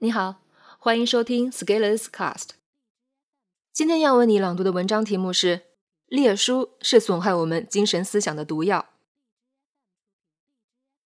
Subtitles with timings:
[0.00, 0.36] 你好，
[0.78, 2.50] 欢迎收听 Scalers Cast。
[3.72, 5.56] 今天要为你朗读的文章题目是
[6.06, 8.78] 《列书是损害我们精神思想的毒药》。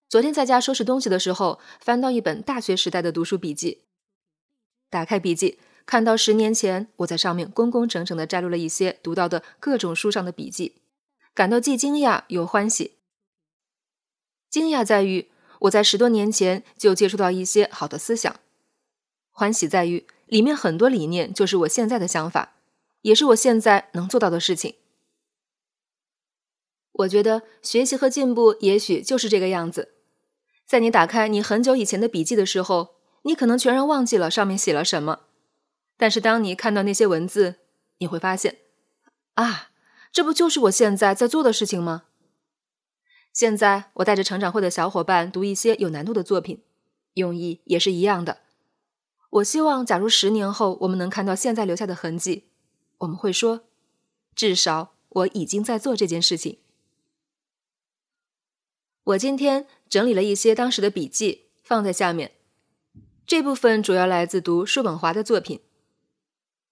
[0.07, 3.85] 昨天在家收拾东西的时候，翻到一本大学时代的读书笔记。
[4.91, 5.57] 打开笔记，
[5.87, 10.83] 看到十年前我在上面工工整整的摘录了一些读到的各种书上的笔记，
[11.33, 12.99] 感到既惊讶又欢喜。
[14.51, 15.31] 惊讶在于
[15.61, 18.39] 我在十多年前就接触到一些好的思想。
[19.33, 22.53] 欢喜在于里面很多理念就是我现在的想法，
[23.01, 24.75] 也是我现在能做到的事情。
[26.93, 29.95] 我觉得学习和进步也许就是这个样子，
[30.65, 35.21] 在你打开你很久以前的笔记的时候，你可能全然忘记了上面写了什么，
[35.97, 37.55] 但是当你看到那些文字，
[37.97, 38.59] 你会发现，
[39.33, 39.71] 啊，
[40.11, 42.03] 这不就是我现在在做的事情吗？
[43.33, 46.61] 现在我带着成长会的小伙伴读一些有难度的作品，
[47.15, 48.37] 用意也是一样的。
[49.33, 52.43] 我希望，假如十年后我们能看到现在留下的痕迹，
[52.99, 53.63] 我们会说，
[54.35, 56.59] 至少我已经在做这件事情。
[59.05, 62.33] 我今天整理了一些当时的笔记，放在下面。
[63.25, 65.61] 这部分主要来自读叔本华的作品。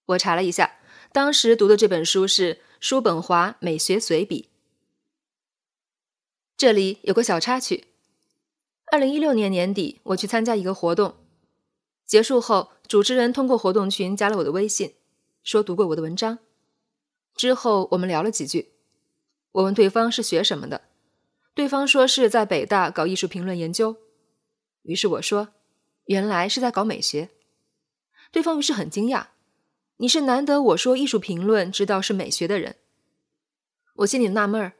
[0.06, 0.76] 我查了一下，
[1.10, 4.42] 当时读的这本书是《叔本华美学随笔》。
[6.56, 7.86] 这里有个小插曲：
[8.92, 11.16] 二零一六年年底，我去参加一个活动。
[12.06, 14.94] 结束后，主持人通过活动群加了我的微信，
[15.42, 16.38] 说读过我的文章。
[17.34, 18.72] 之后我们聊了几句，
[19.52, 20.82] 我问对方是学什么的，
[21.54, 23.96] 对方说是在北大搞艺术评论研究。
[24.82, 25.48] 于是我说，
[26.04, 27.30] 原来是在搞美学。
[28.30, 29.28] 对方于是很惊讶，
[29.96, 32.76] 你是难得我说艺术评论知道是美学的人。
[33.96, 34.72] 我心里纳闷儿，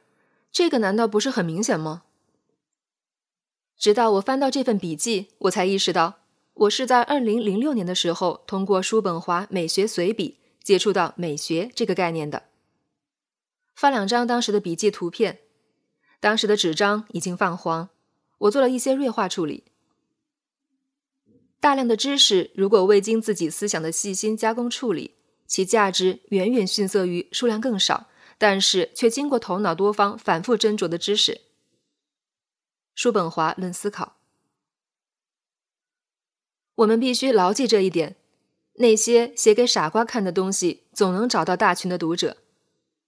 [0.51, 2.03] 这个难道不是很明显吗？
[3.77, 6.22] 直到我翻到这份笔记，我才意识到。
[6.53, 12.43] 我是在二零零六年的时候，通过叔本华美学随笔接触到美学这个概念的。
[13.75, 15.39] 发两张当时的笔记图片，
[16.19, 17.89] 当时的纸张已经泛黄，
[18.37, 19.63] 我做了一些锐化处理。
[21.59, 25.15] 大量的知识如果未经自己思想的细心加工处理，
[25.47, 31.41] 其价值远远逊色于数量更少，但是却经过头脑多方反复斟酌的知识。
[32.93, 34.17] 叔本华论思考。
[36.75, 38.15] 我们必须牢记这一点：
[38.75, 42.37] 那些写给傻瓜看的东西，总能找到大群的读者；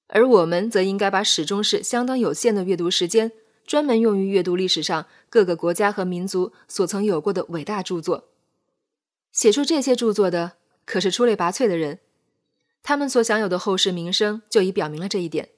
[0.07, 3.31] 而我们则应该把始终是相当有限的阅读时间，
[3.65, 8.29] 专门用于阅读历史上各个国家和民族所曾有过的伟大著作。
[9.31, 10.53] 写出这些著作的，
[10.85, 11.99] 可是出类拔萃的人，
[12.83, 15.49] 他们所享有的后世名声就已表明了这一点。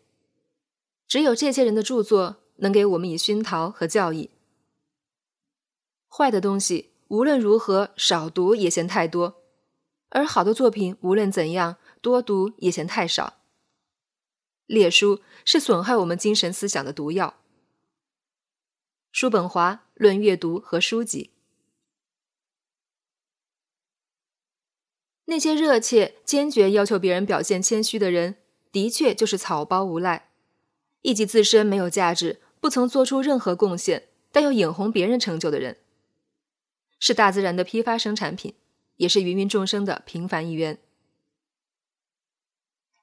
[1.07, 4.29] 只有这些人的著作，能给我们以熏陶和教益。
[6.07, 6.91] 坏的东西。
[7.09, 9.35] 无论如何，少读也嫌太多；
[10.09, 13.35] 而好的作品，无论怎样，多读也嫌太少。
[14.66, 17.38] 列书是损害我们精神思想的毒药。
[19.13, 21.31] 叔本华论阅读和书籍，
[25.25, 28.35] 那些热切、坚决要求别人表现谦虚的人，
[28.72, 30.29] 的确就是草包无赖，
[31.03, 35.78] 以及自身没有价值、不曾做出任何贡献，但又眼红别人成就的人。
[37.00, 38.53] 是大自然的批发生产品，
[38.97, 40.78] 也是芸芸众生的平凡一员。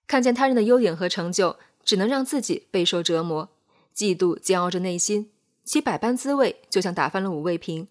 [0.07, 3.49] 看见他人的优点和成就，只能让自己备受折磨，
[3.95, 5.31] 嫉妒煎熬着内心，
[5.65, 7.89] 其百般滋味就像打翻了五味瓶。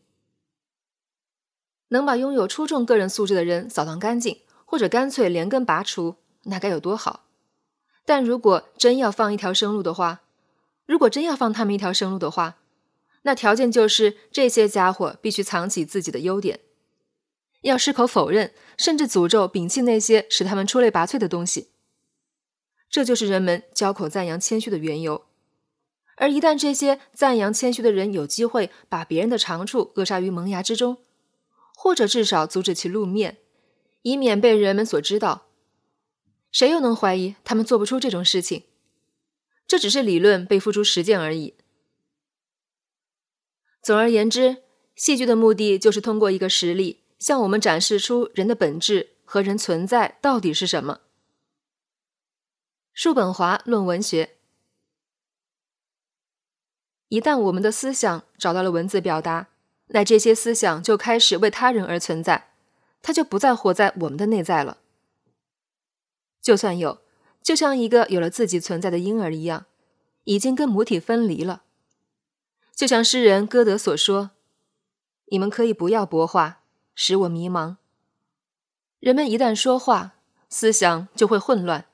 [1.89, 7.25] 能把拥有出众个人素质的人扫荡干净，或者干脆连根拔除，那该有多好！
[8.05, 10.21] 但如果真要放一条生路的话，
[10.85, 12.57] 如果真要放他们一条生路的话，
[13.23, 16.59] 那条件就是这些家伙必须藏起自己的优点，
[17.61, 21.69] 要矢口否认，甚至诅咒、摒弃那些使他们出类拔萃的东西。
[22.89, 25.25] 这就是人们交口赞扬谦虚的缘由。
[26.15, 30.97] 而一旦这些赞扬谦虚的人有机会把别人的长处扼杀于萌芽之中，
[31.75, 33.37] 或者至少阻止其露面，
[34.03, 35.47] 以免被人们所知道，
[36.51, 38.63] 谁又能怀疑他们做不出这种事情？
[39.65, 41.55] 这只是理论被付诸实践而已。
[43.83, 44.63] 总而言之，
[44.95, 51.01] 戏剧的目的就是通过一个实例，向我们展示出人的本质和人存在到底是什么。
[52.93, 54.37] 叔本华论文学，
[57.09, 59.49] 一旦我们的思想找到了文字表达，
[59.87, 62.51] 那这些思想就开始为他人而存在，
[63.01, 64.77] 它就不再活在我们的内在了。
[66.41, 67.01] 就算有，
[67.41, 69.65] 就像一个有了自己存在的婴儿一样，
[70.23, 71.63] 已经跟母体分离了。
[72.75, 74.31] 就像诗人歌德所说
[75.31, 76.63] ：“你们可以不要博画，
[76.95, 77.75] 使我迷茫。
[78.99, 80.15] 人们一旦说话，
[80.49, 81.85] 思想就会混乱。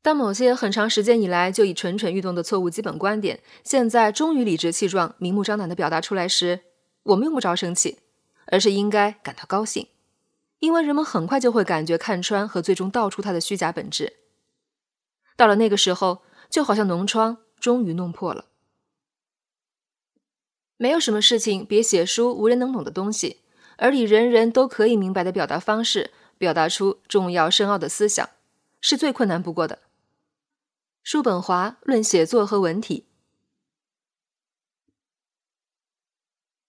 [0.00, 6.60] 当某些很长时间以来就已蠢蠢欲动的错误基本观点，现在终于理直气壮、明目张胆地表达出来时，
[7.02, 7.98] 我们用不着生气，
[8.46, 9.88] 而是应该感到高兴，
[10.58, 14.14] 因为人们很快就会感觉看穿和最终道出它的虚假本质。
[15.36, 18.46] 到了那个时候，就好像脓疮终于弄破了。
[20.84, 23.38] 没有什么事情比写书无人能懂的东西，
[23.78, 28.28] 而以人人都可以明白的表达方式，表达出重要深奥的思想，
[28.82, 29.78] 是最困难不过的。
[31.02, 33.06] 叔本华论写作和文体。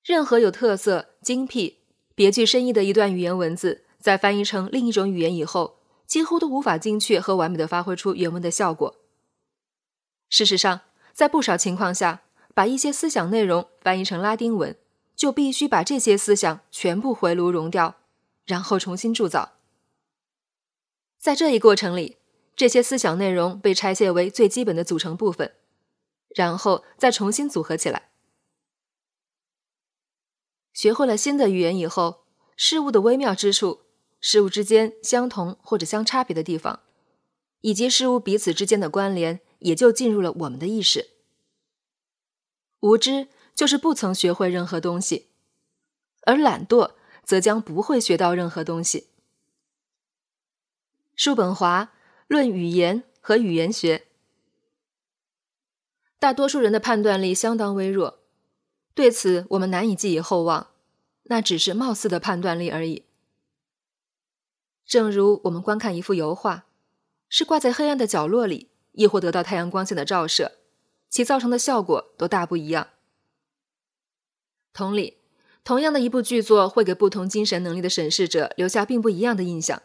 [0.02, 1.80] 任何有特色、精辟、
[2.16, 8.96] 别具深意的一段语言文字，在翻译成另一种语言以后，几乎都无法精确和完美的发挥出原文的效果。
[10.30, 10.80] 事实上，
[11.12, 12.22] 在不少情况下，
[12.56, 14.78] 把一些思想内容翻译成拉丁文，
[15.13, 17.98] 就必须把这些思想全部回炉熔掉，
[18.46, 19.57] 然后重新铸造。
[21.19, 22.16] 在这一过程里，
[22.56, 25.54] 这些思想内容被拆卸为最基本的组成部分，
[26.30, 28.10] 然后再重新组合起来。
[30.72, 32.24] 学会了新的语言以后，
[32.56, 33.81] 事物的微妙之处、
[34.22, 36.80] 事物之间相同或者相差别的地方，
[37.60, 41.15] 以及事物彼此之间的关联，也就进入了我们的意识。
[42.80, 45.27] 无知就是不曾学会任何东西，
[46.24, 46.92] 而懒惰
[47.24, 49.07] 则将不会学到任何东西。
[51.16, 51.92] 叔本华。
[52.27, 54.07] 论语言和语言学，
[56.18, 58.18] 大多数人的判断力相当微弱，
[58.95, 60.71] 对此我们难以寄以厚望。
[61.25, 63.06] 那只是貌似的判断力而已。
[64.88, 66.66] 正如我们观看一幅油画，
[67.30, 70.54] 是挂在黑暗的角落里，亦或得到太阳光线的照射，
[71.16, 72.90] 其造成的效果都大不一样。
[74.74, 75.16] 同理，
[75.64, 79.82] 同样的一部剧作会给不同精神能力的审视者留下并不一样的印象。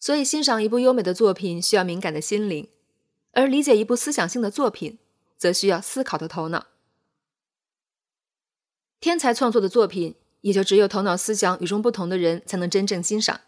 [0.00, 2.68] 所以，欣赏一部优美的作品需要敏感的心灵，
[3.30, 4.98] 而理解一部思想性的作品
[5.36, 6.66] 则需要思考的头脑。
[8.98, 13.42] 天才创作的作品，也就只有头脑思想与众不同的人才能真正欣赏。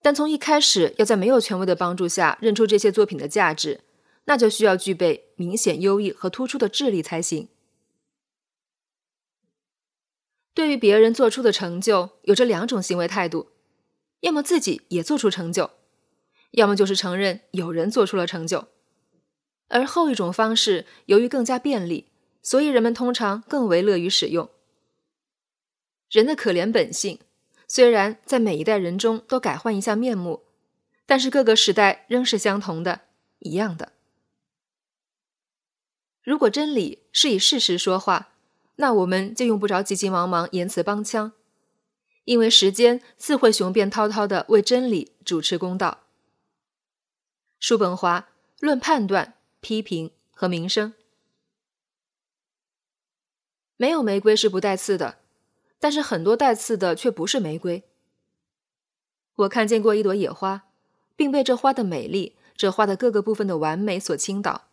[0.00, 3.82] 但从一开始要在没有权威的帮助下认出这些作品的价值，
[4.30, 7.48] 那就需要具备明显优异和突出的智力才行。
[10.54, 13.48] 对于别人做出的成就，有着两种行为态度。
[14.20, 15.72] 要么自己也做出成就，
[16.52, 18.68] 要么就是承认有人做出了成就。
[19.66, 22.06] 而后一种方式，由于更加便利，
[22.40, 24.48] 所以人们通常更为乐于使用。
[26.08, 27.18] 人的可怜本性，
[27.66, 30.44] 虽然在每一代人中都改换一下面目，
[31.04, 33.00] 但是各个时代仍是相同的，
[33.40, 33.90] 一样的。
[36.22, 38.28] 如果真理是以事实说话，
[38.76, 41.32] 那我们就用不着急急忙忙言辞帮腔。
[42.24, 46.00] 因为时间自会雄辩滔滔的为真理主持公道。
[47.58, 48.28] 叔本华
[48.60, 50.92] 论判断、批评和名声。
[53.76, 55.18] 没有玫瑰是不带刺的，
[55.78, 57.82] 但是很多带刺的却不是玫瑰。
[59.36, 60.68] 我看见过一朵野花，
[61.16, 64.69] 并被这花的美丽、这花的各个部分的完美所倾倒。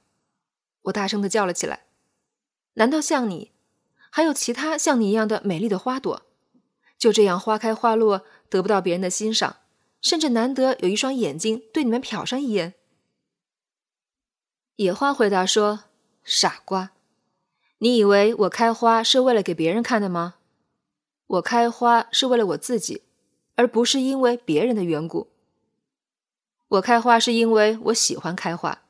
[0.88, 1.86] 我大声的叫了起来
[2.76, 3.52] ：“难道像你，
[4.10, 6.24] 还有其他像你一样的美丽的花朵？”
[6.98, 9.58] 就这样花开花落，得不到别人的欣赏，
[10.02, 12.74] 甚至难得有一双眼睛对你们瞟上一眼。
[14.78, 15.86] 野花回答说
[16.24, 16.92] ：“傻瓜，
[17.80, 20.36] 你以为我开花是为了给别人看的吗？
[21.28, 23.04] 我开花是为了我自己，
[23.56, 25.28] 而不是因为别人的缘故。
[26.70, 28.84] 我开花是因为我喜欢开花。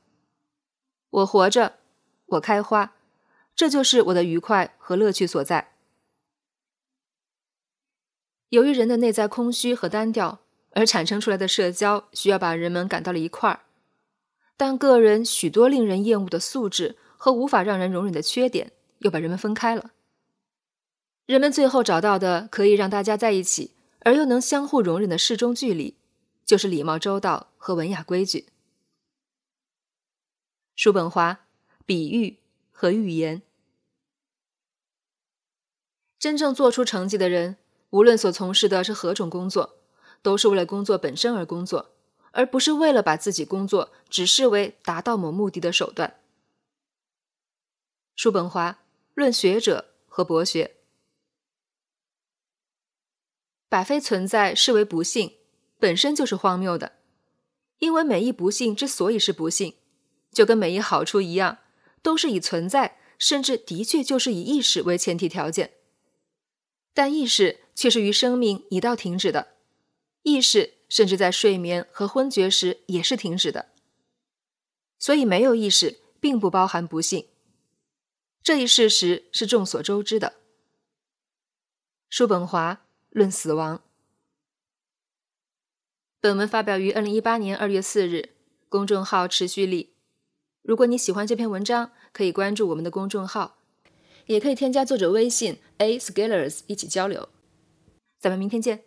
[1.09, 1.79] 我活着，
[2.27, 2.93] 我开花，
[3.55, 5.73] 这就是我的愉快和乐趣所在。”
[8.49, 10.39] 由于人的内在空虚和单调，
[10.71, 13.61] 而产生出来的社交需要把人们赶到了一块儿，
[14.55, 19.91] 但个人许多令人厌恶的素质和无法让人容忍的缺点又把人们分开了。
[21.25, 25.97] 人们最后找到的可以让大家在一起而又能相互容忍的适中距离，
[26.45, 28.47] 就是礼貌周到和文雅规矩。
[30.73, 31.46] 叔本华，
[31.87, 32.37] 比喻
[32.71, 33.41] 和预言，
[36.19, 37.57] 真正做出成绩的人。
[37.91, 39.77] 无论所从事的是何种工作，
[40.21, 41.93] 都是为了工作本身而工作，
[42.31, 46.19] 而不是为了把自己工作只视为达到某目的的手段。
[48.17, 50.75] 叔本华论学者和博学，
[53.69, 55.37] 把非存在视为不幸，
[55.79, 56.97] 本身就是荒谬的，
[57.79, 59.75] 因为每一不幸之所以是不幸，
[60.29, 61.59] 就跟每一好处一样，
[62.07, 65.73] 都是以存在，甚至的确就是以意识为前提条件。
[66.93, 69.55] 但意识却是与生命一道停止的，
[70.23, 73.73] 意识甚至在睡眠和昏厥时也是停止的。
[74.97, 77.27] 所以，没有意识并不包含不幸，
[78.41, 80.35] 这一事实是众所周知的。
[82.09, 82.75] 叔本华
[83.09, 83.79] 《论死亡》。
[86.21, 88.29] 本文发表于二零一八年二月四日，
[88.69, 89.96] 公众号持续力。
[90.67, 93.55] 如果你喜欢这篇文章，可以关注我们的公众号，
[94.25, 97.29] 也可以添加作者微信 a scalers 一起交流。
[98.19, 98.83] 咱们明天见。